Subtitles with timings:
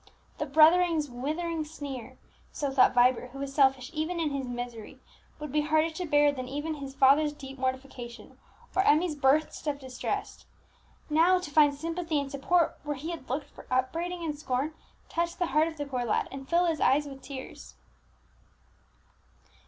[0.39, 2.17] The brother's withering sneer
[2.51, 4.99] so thought Vibert, who was selfish even in his misery
[5.39, 8.39] would be harder to bear than even his father's deep mortification,
[8.75, 10.47] or Emmie's burst of distress.
[11.07, 14.73] Now to find sympathy and support, where he had looked for upbraiding and scorn,
[15.07, 17.75] touched the heart of the poor lad, and filled his eyes with tears.